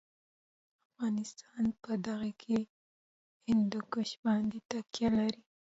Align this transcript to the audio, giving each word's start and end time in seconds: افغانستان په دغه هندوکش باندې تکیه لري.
افغانستان 0.89 1.63
په 1.81 1.91
دغه 2.05 2.27
هندوکش 3.47 4.09
باندې 4.25 4.57
تکیه 4.69 5.09
لري. 5.17 5.41